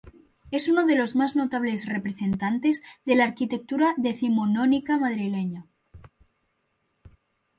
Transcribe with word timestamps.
Es 0.49 0.67
uno 0.67 0.87
de 0.87 0.95
los 0.95 1.15
más 1.15 1.35
notables 1.35 1.85
representantes 1.85 2.81
de 3.05 3.13
la 3.13 3.25
arquitectura 3.25 3.93
decimonónica 3.97 4.97
madrileña. 4.97 5.67